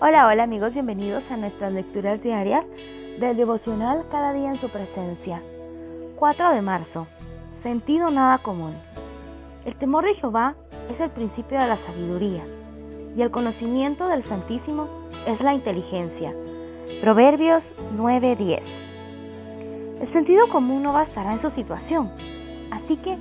[0.00, 2.64] Hola, hola amigos, bienvenidos a nuestras lecturas diarias
[3.20, 5.40] del devocional Cada día en su presencia.
[6.16, 7.06] 4 de marzo.
[7.62, 8.72] Sentido nada común.
[9.64, 10.56] El temor de Jehová
[10.92, 12.42] es el principio de la sabiduría
[13.16, 14.88] y el conocimiento del Santísimo
[15.28, 16.34] es la inteligencia.
[17.00, 17.62] Proverbios
[17.96, 18.62] 9:10.
[20.00, 22.10] El sentido común no bastará en su situación,
[22.72, 23.16] así que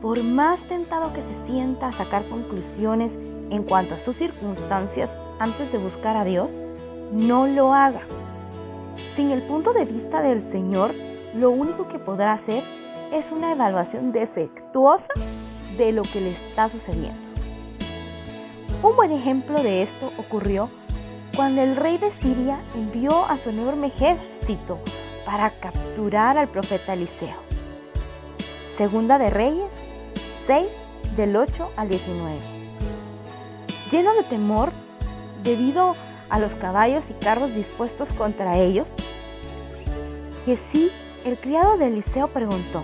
[0.00, 3.10] por más tentado que se sienta a sacar conclusiones
[3.50, 6.48] en cuanto a sus circunstancias antes de buscar a Dios,
[7.12, 8.02] no lo haga.
[9.16, 10.92] Sin el punto de vista del Señor,
[11.34, 12.62] lo único que podrá hacer
[13.12, 15.06] es una evaluación defectuosa
[15.76, 17.24] de lo que le está sucediendo.
[18.82, 20.68] Un buen ejemplo de esto ocurrió
[21.34, 24.78] cuando el rey de Siria envió a su enorme ejército
[25.24, 27.36] para capturar al profeta Eliseo.
[28.76, 29.70] Segunda de Reyes
[30.46, 30.68] 6
[31.16, 32.63] del 8 al 19.
[33.94, 34.72] Lleno de temor,
[35.44, 35.94] debido
[36.28, 38.88] a los caballos y carros dispuestos contra ellos?
[40.44, 40.90] Que sí,
[41.24, 42.82] el criado de Eliseo preguntó,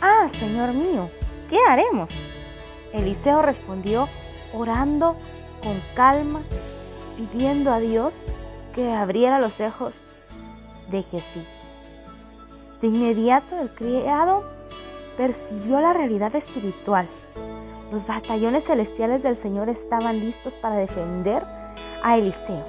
[0.00, 1.10] Ah, Señor mío,
[1.50, 2.08] ¿qué haremos?
[2.94, 4.08] Eliseo respondió
[4.54, 5.16] orando
[5.62, 6.40] con calma,
[7.18, 8.14] pidiendo a Dios
[8.74, 9.92] que abriera los ojos
[10.90, 11.44] de Jesús.
[12.80, 14.44] De inmediato el criado
[15.18, 17.06] percibió la realidad espiritual
[17.90, 21.42] los batallones celestiales del Señor estaban listos para defender
[22.02, 22.64] a Eliseo.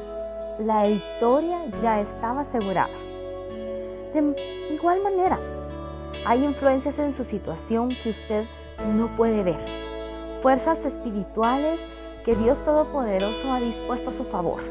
[0.59, 2.89] La victoria ya estaba asegurada.
[4.13, 5.37] De igual manera,
[6.25, 8.45] hay influencias en su situación que usted
[8.95, 9.59] no puede ver.
[10.41, 11.79] Fuerzas espirituales
[12.25, 14.61] que Dios Todopoderoso ha dispuesto a su favor.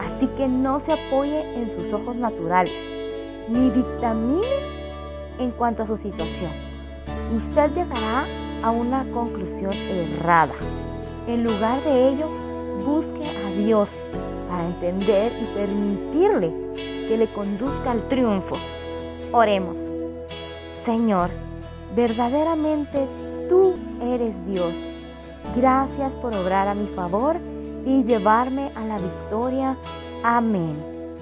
[0.00, 2.74] Así que no se apoye en sus ojos naturales,
[3.48, 4.46] ni dictamine
[5.38, 6.52] en cuanto a su situación.
[7.48, 8.26] Usted llegará
[8.62, 10.54] a una conclusión errada.
[11.26, 12.28] En lugar de ello,
[12.84, 13.88] busque a Dios
[14.48, 16.52] para entender y permitirle
[17.08, 18.56] que le conduzca al triunfo.
[19.32, 19.76] Oremos.
[20.84, 21.30] Señor,
[21.94, 23.06] verdaderamente
[23.48, 24.72] tú eres Dios.
[25.56, 27.36] Gracias por obrar a mi favor
[27.84, 29.76] y llevarme a la victoria.
[30.22, 30.76] Amén.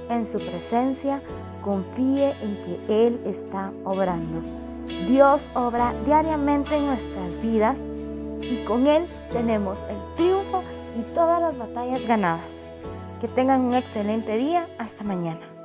[0.08, 1.20] En su presencia
[1.62, 4.65] confíe en que Él está obrando.
[5.08, 7.76] Dios obra diariamente en nuestras vidas
[8.40, 10.62] y con Él tenemos el triunfo
[10.98, 12.44] y todas las batallas ganadas.
[13.20, 14.68] Que tengan un excelente día.
[14.78, 15.55] Hasta mañana.